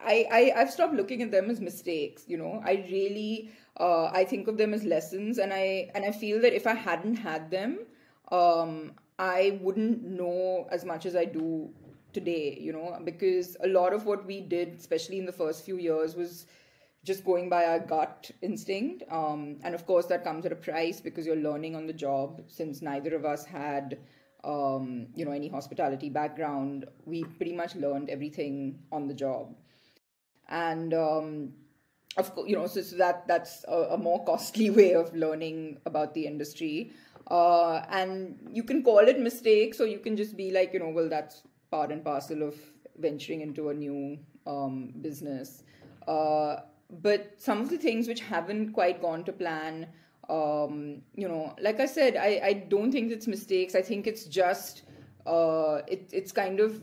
[0.00, 2.24] I, I, I've stopped looking at them as mistakes.
[2.26, 6.10] You know, I really, uh, I think of them as lessons, and I and I
[6.10, 7.80] feel that if I hadn't had them,
[8.32, 11.70] um, I wouldn't know as much as I do
[12.12, 15.76] today, you know, because a lot of what we did, especially in the first few
[15.76, 16.46] years, was
[17.04, 19.02] just going by our gut instinct.
[19.10, 22.42] Um, and of course, that comes at a price because you're learning on the job.
[22.48, 23.98] Since neither of us had,
[24.44, 29.54] um, you know, any hospitality background, we pretty much learned everything on the job.
[30.48, 31.52] And um,
[32.16, 35.78] of course, you know, so, so that that's a, a more costly way of learning
[35.86, 36.92] about the industry.
[37.28, 40.88] Uh, and you can call it mistakes, or you can just be like, you know,
[40.88, 42.54] well, that's part and parcel of
[42.98, 45.62] venturing into a new um, business.
[46.06, 46.56] Uh,
[47.02, 49.86] but some of the things which haven't quite gone to plan,
[50.30, 53.74] um, you know, like I said, I, I don't think it's mistakes.
[53.74, 54.82] I think it's just
[55.26, 56.80] uh, it, it's kind of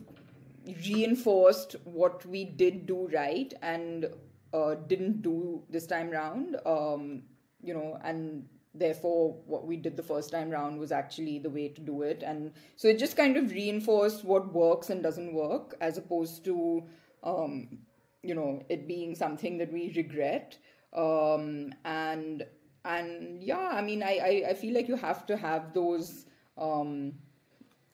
[0.87, 4.07] reinforced what we did do right and
[4.53, 6.57] uh, didn't do this time round.
[6.65, 7.23] Um,
[7.63, 8.47] you know, and
[8.79, 12.23] therefore what we did the first time round was actually the way to do it.
[12.23, 16.83] And so it just kind of reinforced what works and doesn't work as opposed to
[17.23, 17.79] um,
[18.21, 20.57] you know it being something that we regret.
[20.93, 22.45] Um, and
[22.85, 27.13] and yeah i mean I, I, I feel like you have to have those um,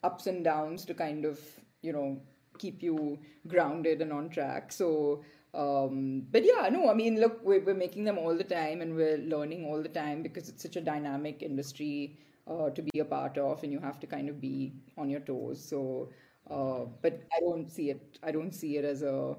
[0.03, 1.39] ups and downs to kind of
[1.81, 2.21] you know
[2.57, 3.17] keep you
[3.47, 4.71] grounded and on track.
[4.71, 8.81] So um, but yeah, no, I mean, look, we're, we're making them all the time
[8.81, 12.99] and we're learning all the time because it's such a dynamic industry uh, to be
[12.99, 15.63] a part of and you have to kind of be on your toes.
[15.63, 16.09] So,
[16.49, 19.35] uh, but I don't see it, I don't see it as a,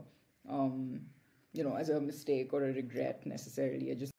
[0.49, 1.01] um,
[1.55, 3.91] you know, as a mistake or a regret necessarily.
[3.91, 4.13] I just.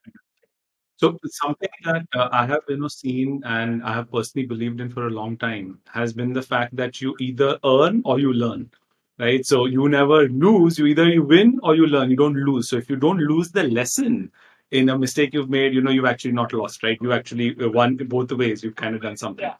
[0.96, 4.90] So something that uh, I have you know seen and I have personally believed in
[4.90, 8.70] for a long time has been the fact that you either earn or you learn
[9.18, 9.44] right?
[9.44, 10.78] So you never lose.
[10.78, 12.10] You either you win or you learn.
[12.10, 12.68] You don't lose.
[12.68, 14.30] So if you don't lose the lesson
[14.70, 16.98] in a mistake you've made, you know you've actually not lost, right?
[17.00, 18.62] You actually won both ways.
[18.62, 19.56] You've kind of done something, yeah.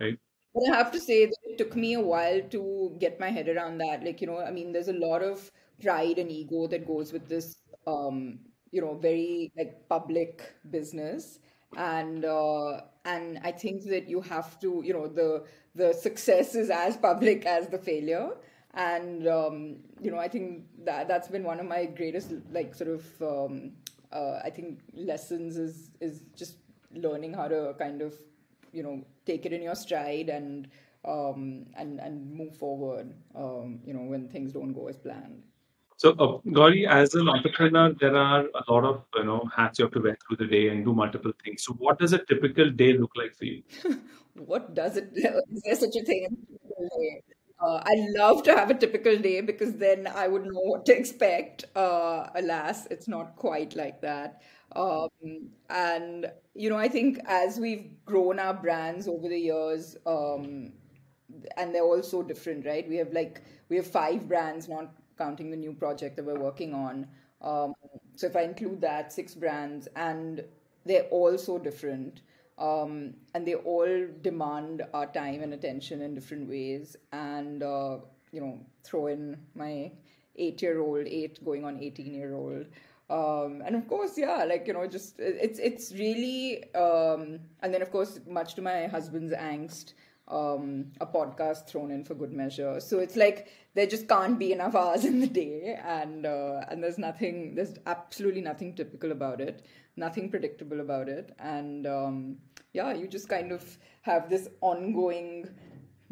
[0.00, 0.18] right?
[0.54, 3.48] But I have to say that it took me a while to get my head
[3.48, 4.04] around that.
[4.04, 5.50] Like you know, I mean, there's a lot of
[5.82, 8.38] pride and ego that goes with this, um,
[8.70, 11.38] you know, very like public business.
[11.76, 16.68] and uh, and I think that you have to, you know, the the success is
[16.68, 18.30] as public as the failure,
[18.74, 22.90] and um, you know, I think that that's been one of my greatest, like, sort
[22.90, 23.72] of, um,
[24.12, 26.56] uh, I think lessons is is just
[26.94, 28.14] learning how to kind of,
[28.72, 30.68] you know, take it in your stride and
[31.04, 35.42] um, and and move forward, um, you know, when things don't go as planned.
[35.96, 39.84] So, uh, Gauri, as an entrepreneur, there are a lot of you know hats you
[39.84, 41.64] have to wear through the day and do multiple things.
[41.64, 43.62] So, what does a typical day look like for you?
[44.34, 45.10] what does it?
[45.14, 46.36] Is there such a thing?
[47.62, 50.96] Uh, I love to have a typical day because then I would know what to
[50.96, 51.64] expect.
[51.76, 54.40] Uh, alas, it's not quite like that.
[54.74, 55.08] Um,
[55.68, 60.72] and you know, I think as we've grown our brands over the years, um,
[61.58, 62.88] and they're all so different, right?
[62.88, 66.72] We have like we have five brands, not counting the new project that we're working
[66.74, 67.06] on.
[67.42, 67.74] Um,
[68.16, 70.44] so if I include that, six brands, and
[70.86, 72.22] they're all so different.
[72.60, 76.96] Um, and they all demand our time and attention in different ways.
[77.12, 77.98] And, uh,
[78.32, 79.90] you know, throw in my
[80.36, 82.66] eight year old, eight going on 18 year old.
[83.08, 87.82] Um, and of course, yeah, like, you know, just it's, it's really, um, and then
[87.82, 89.94] of course, much to my husband's angst,
[90.30, 92.80] um, a podcast thrown in for good measure.
[92.80, 96.82] So it's like there just can't be enough hours in the day, and uh, and
[96.82, 99.66] there's nothing, there's absolutely nothing typical about it,
[99.96, 102.36] nothing predictable about it, and um,
[102.72, 105.48] yeah, you just kind of have this ongoing,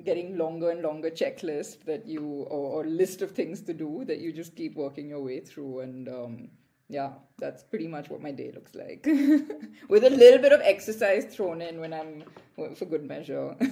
[0.04, 4.18] getting longer and longer checklist that you or, or list of things to do that
[4.18, 6.48] you just keep working your way through, and um,
[6.88, 9.07] yeah, that's pretty much what my day looks like,
[9.88, 12.24] with a little bit of exercise thrown in when I'm
[12.74, 13.55] for good measure.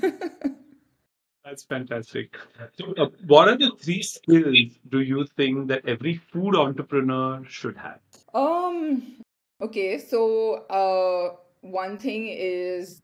[1.44, 2.36] That's fantastic.
[2.76, 7.76] So, uh, what are the three skills do you think that every food entrepreneur should
[7.76, 8.00] have?
[8.34, 9.14] Um.
[9.60, 13.00] Okay, so uh, one thing is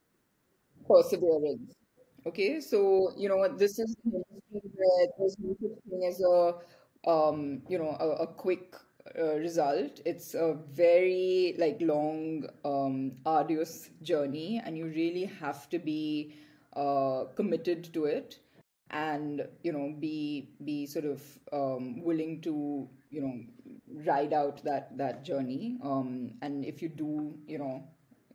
[0.85, 1.73] perseverance.
[2.27, 7.77] Okay, so you know this is where there's no such thing as a um, you
[7.77, 8.75] know a, a quick
[9.19, 9.99] uh, result.
[10.05, 16.35] It's a very like long, um, arduous journey, and you really have to be
[16.75, 18.39] uh, committed to it,
[18.89, 23.39] and you know be be sort of um, willing to you know
[24.05, 25.77] ride out that that journey.
[25.83, 27.83] Um, and if you do, you know,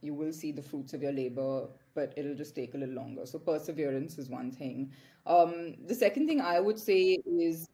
[0.01, 3.27] you will see the fruits of your labor, but it'll just take a little longer.
[3.27, 4.93] So perseverance is one thing.
[5.27, 7.69] Um, the second thing I would say is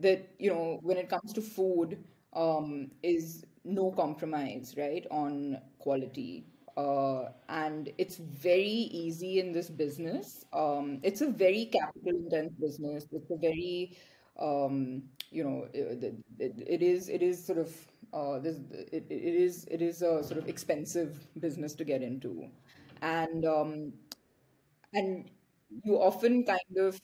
[0.00, 1.98] that you know when it comes to food
[2.34, 6.44] um, is no compromise, right, on quality.
[6.76, 10.44] Uh, and it's very easy in this business.
[10.52, 13.06] Um, it's a very capital intense business.
[13.12, 13.96] It's a very,
[14.38, 17.72] um, you know, it, it, it is it is sort of
[18.12, 18.56] uh, this
[18.92, 22.48] it, it is it is a sort of expensive business to get into,
[23.02, 23.92] and um,
[24.92, 25.30] and
[25.84, 27.00] you often kind of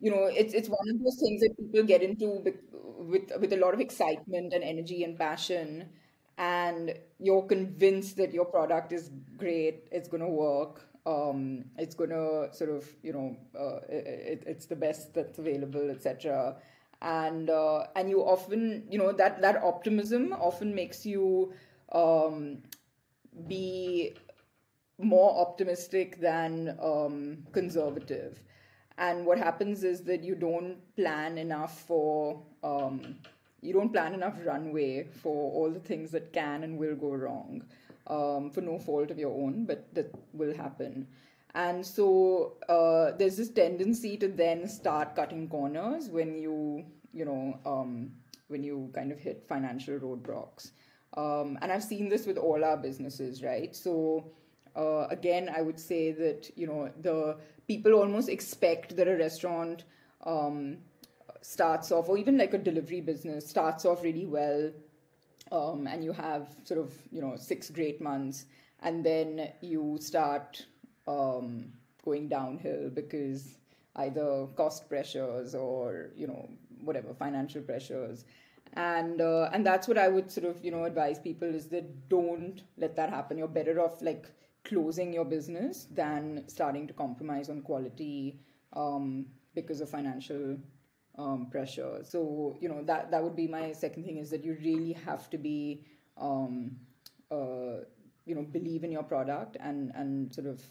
[0.00, 2.56] you know it's it's one of those things that people get into with
[2.98, 5.88] with, a lot of excitement and energy and passion
[6.38, 12.10] and you're convinced that your product is great it's going to work um, it's going
[12.10, 16.56] to sort of you know uh, it, it's the best that's available etc
[17.02, 21.52] and uh, and you often you know that that optimism often makes you
[21.92, 22.58] um,
[23.48, 24.14] be
[24.98, 28.40] more optimistic than um, conservative
[28.98, 33.16] and what happens is that you don't plan enough for um,
[33.60, 37.62] you don't plan enough runway for all the things that can and will go wrong
[38.06, 41.06] um, for no fault of your own but that will happen.
[41.56, 47.58] And so uh, there's this tendency to then start cutting corners when you you know
[47.64, 48.10] um,
[48.48, 50.70] when you kind of hit financial roadblocks.
[51.16, 53.74] Um, and i've seen this with all our businesses right?
[53.74, 54.32] So
[54.76, 59.84] uh, again, I would say that you know the people almost expect that a restaurant
[60.24, 60.78] um,
[61.40, 64.72] starts off, or even like a delivery business starts off really well,
[65.52, 68.46] um, and you have sort of you know six great months,
[68.82, 70.66] and then you start
[71.06, 71.66] um,
[72.04, 73.58] going downhill because
[73.96, 76.48] either cost pressures or you know
[76.82, 78.24] whatever financial pressures.
[78.76, 82.08] And uh, and that's what i would sort of you know advise people is that
[82.08, 83.38] don't let that happen.
[83.38, 84.26] You're better off like
[84.64, 88.40] closing your business than starting to compromise on quality
[88.72, 90.56] um, because of financial
[91.18, 92.00] um, pressure.
[92.02, 95.30] So you know that that would be my second thing is that you really have
[95.30, 95.84] to be
[96.16, 96.76] um,
[97.30, 97.84] uh,
[98.26, 100.62] you know believe in your product and and sort of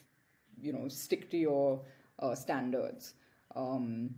[0.61, 1.81] you know stick to your
[2.19, 3.13] uh, standards.
[3.55, 4.09] Um,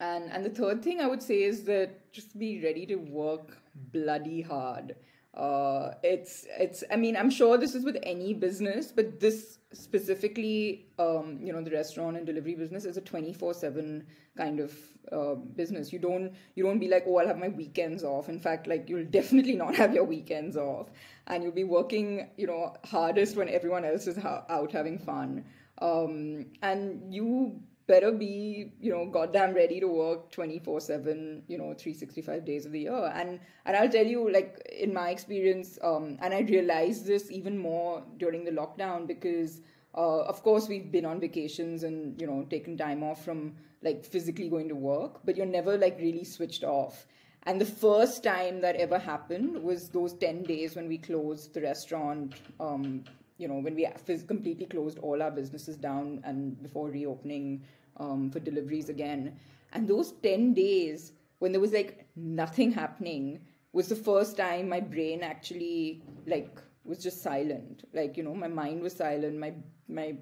[0.00, 3.58] and and the third thing I would say is that just be ready to work
[3.92, 4.96] bloody hard
[5.36, 6.82] uh, it's it's.
[6.90, 11.62] I mean, I'm sure this is with any business, but this specifically, um, you know,
[11.62, 14.04] the restaurant and delivery business is a 24/7
[14.36, 14.74] kind of
[15.12, 15.92] uh, business.
[15.92, 18.30] You don't you don't be like, oh, I'll have my weekends off.
[18.30, 20.90] In fact, like you'll definitely not have your weekends off,
[21.26, 25.44] and you'll be working, you know, hardest when everyone else is ha- out having fun.
[25.82, 31.74] Um, and you better be you know goddamn ready to work 24 7 you know
[31.74, 33.12] 365 days of the year.
[33.14, 37.56] And and i'll tell you like in my experience um, and i realized this even
[37.58, 39.60] more during the lockdown because
[39.94, 44.04] uh, of course we've been on vacations and you know taken time off from like
[44.04, 47.06] physically going to work but you're never like really switched off.
[47.48, 51.60] And the first time that ever happened was those 10 days when we closed the
[51.60, 53.04] restaurant um,
[53.38, 53.86] you know, when we
[54.26, 57.62] completely closed all our businesses down and before reopening
[57.98, 59.36] um, for deliveries again.
[59.72, 63.40] And those 10 days when there was like nothing happening
[63.72, 67.86] was the first time my brain actually like was just silent.
[67.92, 69.54] Like, you know, my mind was silent, my
[69.88, 70.16] my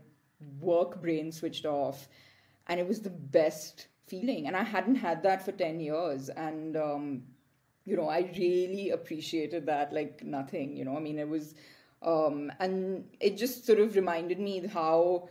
[0.60, 2.08] work brain switched off.
[2.66, 4.46] And it was the best feeling.
[4.46, 6.28] And I hadn't had that for 10 years.
[6.30, 7.22] And um,
[7.84, 10.96] you know, I really appreciated that like nothing, you know.
[10.96, 11.54] I mean, it was
[12.04, 15.28] um, and it just sort of reminded me how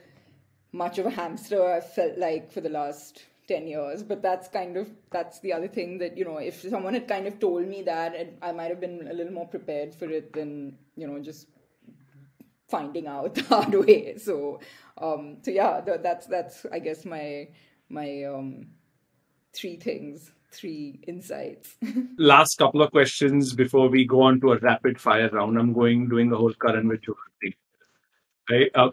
[0.72, 4.02] much of a hamster I felt like for the last 10 years.
[4.02, 7.28] But that's kind of, that's the other thing that, you know, if someone had kind
[7.28, 10.78] of told me that, I might have been a little more prepared for it than,
[10.96, 11.48] you know, just
[12.68, 14.18] finding out the hard way.
[14.18, 14.60] So,
[14.98, 17.50] um, so yeah, that's, that's, I guess my,
[17.88, 18.68] my, um,
[19.54, 21.76] three things three insights.
[22.18, 25.58] Last couple of questions before we go on to a rapid fire round.
[25.58, 27.54] I'm going doing a whole Karan with Johar thing.
[28.50, 28.72] Right?
[28.76, 28.90] Uh,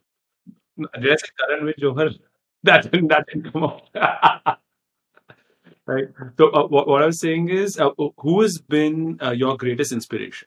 [1.00, 2.14] did I Karan with Johar?
[2.62, 3.88] That didn't, that didn't come out.
[5.86, 6.08] right.
[6.36, 9.92] So uh, what, what I was saying is, uh, who has been uh, your greatest
[9.92, 10.46] inspiration?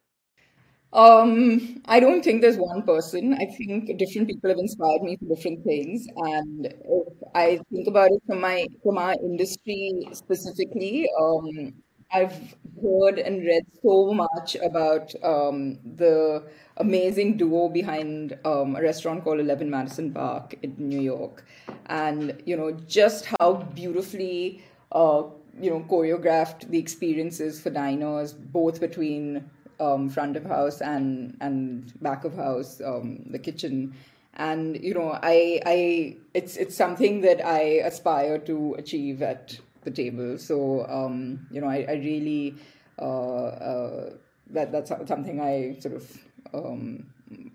[0.94, 3.34] Um, I don't think there's one person.
[3.34, 8.12] I think different people have inspired me for different things, and if I think about
[8.12, 11.74] it from my from our industry specifically, um,
[12.12, 16.44] I've heard and read so much about um, the
[16.78, 21.44] amazing duo behind um, a restaurant called Eleven Madison Park in New York,
[21.88, 25.24] and you know just how beautifully uh,
[25.60, 29.50] you know choreographed the experiences for diners, both between
[29.84, 33.94] um, front of house and and back of house, um, the kitchen.
[34.36, 39.92] And you know, I I it's it's something that I aspire to achieve at the
[39.92, 40.38] table.
[40.38, 42.56] So um, you know, I, I really
[43.00, 44.10] uh, uh,
[44.52, 46.18] that that's something I sort of
[46.54, 47.06] um,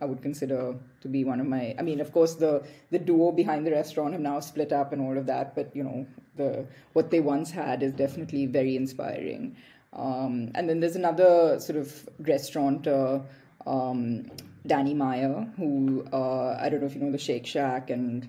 [0.00, 1.74] I would consider to be one of my.
[1.78, 5.02] I mean, of course, the the duo behind the restaurant have now split up and
[5.02, 9.56] all of that, but you know, the what they once had is definitely very inspiring.
[9.92, 13.22] Um, and then there's another sort of restaurateur,
[13.66, 14.30] um,
[14.66, 18.28] Danny Meyer, who uh, I don't know if you know the Shake Shack, and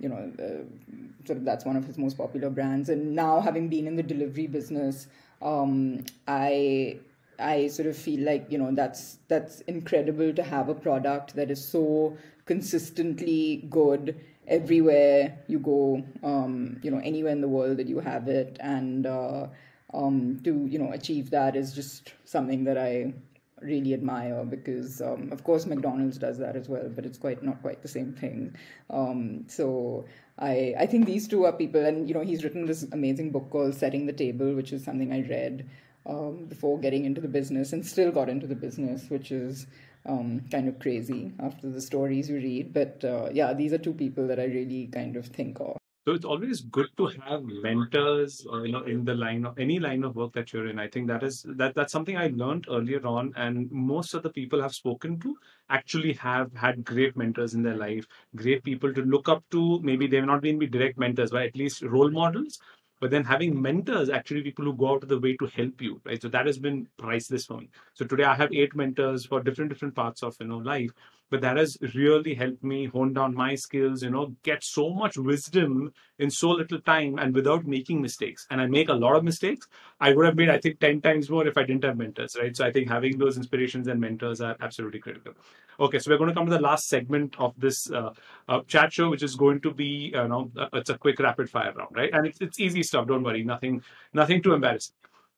[0.00, 2.88] you know, uh, sort of that's one of his most popular brands.
[2.88, 5.08] And now, having been in the delivery business,
[5.42, 6.98] um, I
[7.38, 11.50] I sort of feel like you know that's that's incredible to have a product that
[11.50, 12.16] is so
[12.46, 16.02] consistently good everywhere you go.
[16.22, 19.48] Um, you know, anywhere in the world that you have it, and uh,
[19.96, 23.14] um, to you know achieve that is just something that I
[23.62, 27.62] really admire because um, of course McDonald's does that as well, but it's quite not
[27.62, 28.54] quite the same thing.
[28.90, 30.04] Um, so
[30.38, 33.50] I I think these two are people, and you know he's written this amazing book
[33.50, 35.68] called Setting the Table, which is something I read
[36.04, 39.66] um, before getting into the business and still got into the business, which is.
[40.08, 43.92] Um, kind of crazy after the stories you read, but uh, yeah, these are two
[43.92, 45.76] people that I really kind of think of.
[46.06, 49.80] So it's always good to have mentors, uh, you know, in the line of any
[49.80, 50.78] line of work that you're in.
[50.78, 54.30] I think that is that that's something I learned earlier on, and most of the
[54.30, 55.36] people I've spoken to
[55.68, 59.80] actually have had great mentors in their life, great people to look up to.
[59.82, 62.60] Maybe they've not been be direct mentors, but at least role models.
[63.00, 66.00] But then having mentors, actually people who go out of the way to help you,
[66.04, 66.22] right?
[66.22, 67.68] So that has been priceless for me.
[67.94, 70.92] So today I have eight mentors for different different parts of you know life
[71.30, 75.16] but that has really helped me hone down my skills you know get so much
[75.16, 78.46] wisdom in so little time and without making mistakes.
[78.50, 79.68] And i make a lot of mistakes.
[80.00, 82.56] I would have made i think 10 times more if i didn't have mentors right?
[82.56, 85.32] So i think having those inspirations and mentors are absolutely critical.
[85.80, 88.12] Okay so we're going to come to the last segment of this uh,
[88.48, 91.50] uh, chat show which is going to be you know uh, it's a quick rapid
[91.50, 92.10] fire round right?
[92.12, 94.94] And it's, it's easy stuff don't worry nothing nothing too embarrassing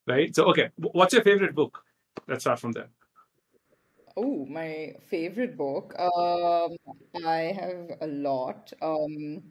[0.07, 0.35] right?
[0.35, 1.83] So okay what's your favorite book?
[2.27, 2.89] Let's start from there
[4.19, 5.95] Oh, my favorite book.
[5.99, 6.77] Um,
[7.25, 8.71] I have a lot.
[8.83, 9.51] Um,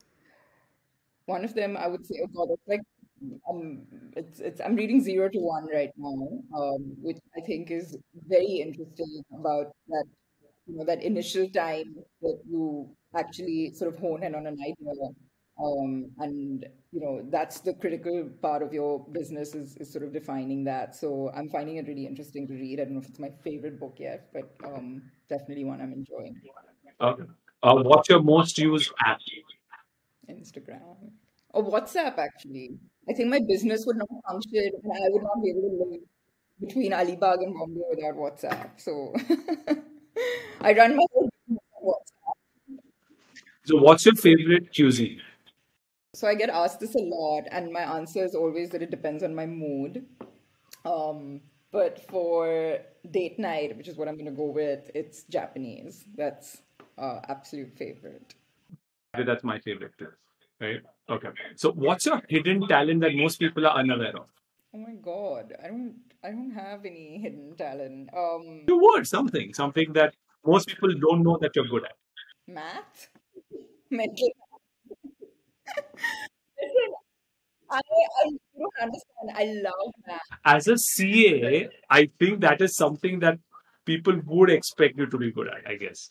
[1.25, 2.81] one of them I would say, oh God, it's like
[3.49, 7.97] I'm it's it's I'm reading Zero to One right now, um, which I think is
[8.27, 10.05] very interesting about that
[10.67, 14.93] you know that initial time that you actually sort of hone in on an idea
[15.59, 20.13] um, and you know that's the critical part of your business is, is sort of
[20.13, 20.95] defining that.
[20.95, 22.79] So i'm finding it really interesting to read.
[22.79, 26.35] I don't know if it's my favorite book yet but um, definitely one i'm enjoying.
[26.99, 27.15] Uh,
[27.63, 29.19] uh, what's your most used app?
[30.29, 30.81] Instagram.
[31.49, 32.71] Or whatsapp actually.
[33.09, 36.01] I think my business would not function and i would not be able to live
[36.59, 38.69] between Alibaug and bombay without whatsapp.
[38.77, 39.13] So
[40.61, 42.37] i run my business on WhatsApp.
[43.65, 45.21] So, what's your favorite cuisine?
[46.17, 49.21] So I get asked this a lot, and my answer is always that it depends
[49.21, 50.03] on my mood.
[50.83, 51.41] Um,
[51.71, 52.79] but for
[53.11, 56.05] date night, which is what I'm going to go with, it's Japanese.
[56.15, 56.63] That's
[56.97, 58.33] uh, absolute favorite.
[59.13, 60.09] That's my favorite too.
[60.59, 60.81] Right?
[61.07, 61.27] Okay.
[61.55, 64.27] So, what's your hidden talent that most people are unaware of?
[64.73, 68.09] Oh my god, I don't, I don't have any hidden talent.
[68.17, 71.95] Um, you would something, something that most people don't know that you're good at.
[72.47, 73.09] Math,
[73.91, 74.31] mental
[76.61, 76.93] Listen,
[77.69, 79.31] I, I don't understand.
[79.35, 80.21] I love math.
[80.45, 83.39] As a CA, I think that is something that
[83.85, 86.07] people would expect you to be good at, I guess.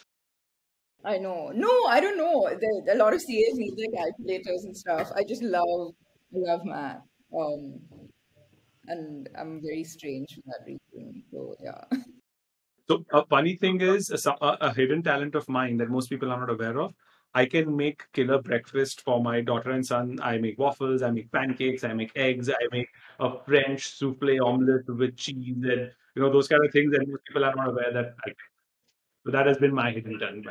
[1.04, 1.52] I know.
[1.54, 2.48] No, I don't know.
[2.48, 5.12] The, a lot of CAs need their calculators and stuff.
[5.14, 5.94] I just love
[6.32, 7.02] love math.
[7.36, 7.80] Um,
[8.88, 11.22] and I'm very strange for that reason.
[11.32, 11.84] So yeah.
[12.88, 16.38] So a funny thing is a, a, hidden talent of mine that most people are
[16.38, 16.94] not aware of.
[17.36, 20.18] I can make killer breakfast for my daughter and son.
[20.22, 22.88] I make waffles, I make pancakes, I make eggs, I make
[23.20, 26.94] a French souffle omelette with cheese and you know those kind of things.
[26.94, 28.30] And most people are not aware that I
[29.24, 30.46] So that has been my hidden talent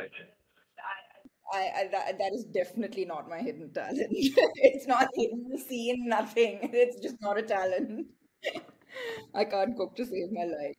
[1.52, 4.06] I, I that, that is definitely not my hidden talent.
[4.10, 6.70] it's not hidden, seen, nothing.
[6.72, 8.06] It's just not a talent.
[9.34, 10.76] I can't cook to save my life.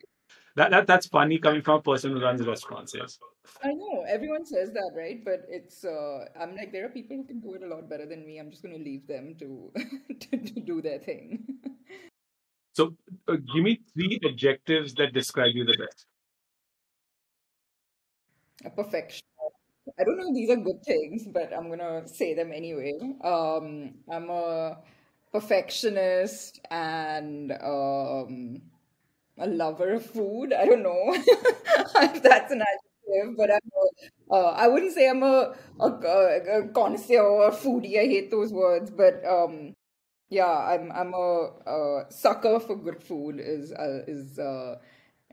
[0.58, 2.92] That, that that's funny coming from a person who runs restaurants.
[2.96, 3.20] Yes.
[3.64, 5.24] I know everyone says that, right?
[5.24, 8.08] But it's uh, I'm like there are people who can do it a lot better
[8.08, 8.40] than me.
[8.40, 9.72] I'm just going to leave them to,
[10.20, 11.46] to, to do their thing.
[12.74, 12.96] so,
[13.28, 16.08] uh, give me three adjectives that describe you the best.
[18.66, 19.28] A perfection.
[20.00, 22.98] I don't know if these are good things, but I'm gonna say them anyway.
[23.24, 24.80] Um, I'm a
[25.32, 28.64] perfectionist and um,
[29.38, 30.54] a lover of food.
[30.54, 33.72] I don't know if that's an adjective, but I'm
[34.32, 37.98] a, uh, I wouldn't say I'm a, a, a, connoisseur or foodie.
[38.00, 39.74] I hate those words, but um,
[40.30, 43.40] yeah, I'm I'm a, a, sucker for good food.
[43.40, 44.78] Is uh, is uh,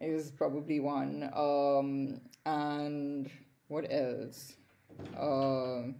[0.00, 1.30] is probably one.
[1.34, 3.30] Um, and
[3.68, 4.54] what else?
[5.18, 5.92] Uh,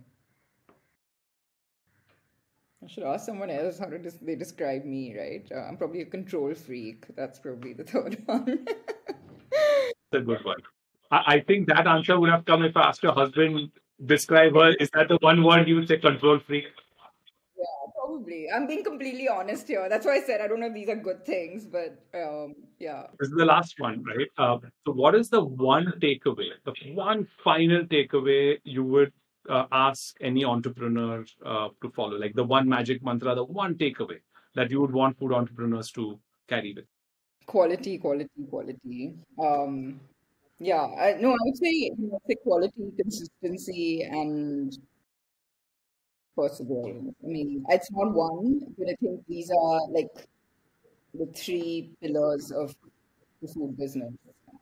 [2.84, 5.46] I should ask someone else how do they describe me, right?
[5.50, 7.06] Uh, I'm probably a control freak.
[7.16, 8.66] That's probably the third one.
[10.12, 10.56] a good one.
[11.10, 13.70] I, I think that answer would have come if I asked your husband
[14.04, 14.74] describe her.
[14.74, 16.64] Is that the one word you would say control freak?
[17.56, 18.48] Yeah, probably.
[18.54, 19.88] I'm being completely honest here.
[19.88, 23.04] That's why I said I don't know if these are good things, but um, yeah.
[23.18, 24.28] This is the last one, right?
[24.36, 29.12] Uh, so, what is the one takeaway, the one final takeaway you would
[29.48, 32.18] uh, ask any entrepreneur uh, to follow?
[32.18, 34.20] Like the one magic mantra, the one takeaway
[34.54, 36.18] that you would want food entrepreneurs to
[36.48, 36.84] carry with?
[37.46, 39.14] Quality, quality, quality.
[39.38, 40.00] Um,
[40.58, 44.76] yeah, I, no, I would say, you know, say quality, consistency, and
[46.36, 47.14] perseverance.
[47.22, 50.08] I mean, it's not one, but I think these are like
[51.12, 52.74] the three pillars of
[53.42, 54.12] the food business.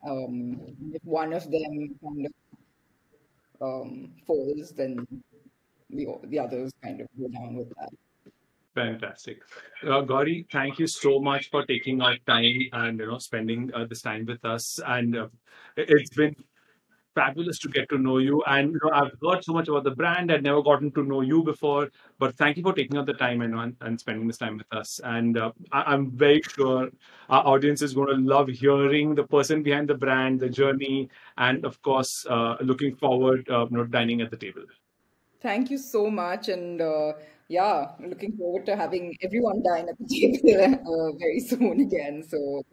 [0.09, 0.61] Um,
[0.93, 2.33] if one of them kind of
[3.63, 5.07] um, falls, then
[5.91, 7.91] the the others kind of go down with that.
[8.75, 9.43] Fantastic,
[9.87, 10.47] uh, Gauri.
[10.51, 14.25] Thank you so much for taking our time and you know spending uh, this time
[14.25, 14.81] with us.
[14.87, 15.29] And uh,
[15.77, 16.35] it's been
[17.15, 18.43] fabulous to get to know you.
[18.47, 20.33] And you know, I've heard so much about the brand.
[20.33, 21.91] I'd never gotten to know you before.
[22.19, 25.01] But thank you for taking out the time and, and spending this time with us.
[25.05, 26.91] And uh, I, am very sure
[27.29, 31.09] our audience is going to love hearing the person behind the brand, the journey,
[31.39, 34.65] and of course, uh, looking forward, uh, you know, dining at the table.
[35.41, 36.49] Thank you so much.
[36.49, 37.13] And uh,
[37.49, 40.07] yeah, looking forward to having everyone dine at the
[40.43, 42.23] table uh, very soon again.
[42.23, 42.65] So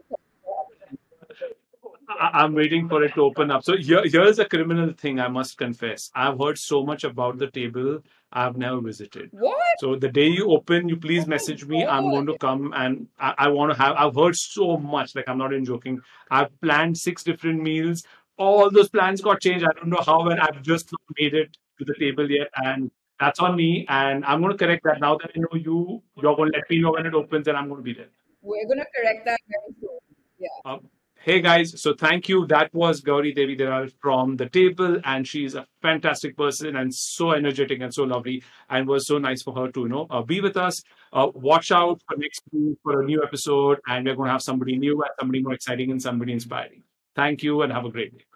[2.10, 3.64] I'm waiting for it to open up.
[3.64, 6.10] So here, here's a criminal thing I must confess.
[6.16, 7.99] I've heard so much about the table
[8.32, 9.30] I've never visited.
[9.32, 9.55] What?
[9.80, 11.84] So the day you open, you please oh message me.
[11.84, 11.89] God.
[11.89, 13.95] I'm going to come and I, I want to have.
[13.95, 15.16] I've heard so much.
[15.16, 16.01] Like I'm not even joking.
[16.32, 18.03] I've planned six different meals.
[18.38, 19.66] All those plans got changed.
[19.66, 22.47] I don't know how, and I've just not made it to the table yet.
[22.55, 26.01] And That's on me, and I'm going to correct that now that I know you.
[26.16, 28.07] You're going to let me know when it opens, and I'm going to be there.
[28.41, 29.99] We're going to correct that very soon.
[30.39, 30.72] Yeah.
[30.72, 30.88] Um,
[31.22, 32.46] hey guys, so thank you.
[32.48, 37.82] That was Gauri Devidayal from the table, and she's a fantastic person and so energetic
[37.82, 40.58] and so lovely, and was so nice for her to you know uh, be with
[40.58, 40.82] us.
[41.14, 44.42] Uh, watch out for next week for a new episode, and we're going to have
[44.42, 46.84] somebody new and somebody more exciting and somebody inspiring.
[47.16, 48.29] Thank you, and have a great day.